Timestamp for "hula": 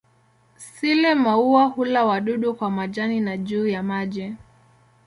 1.67-2.05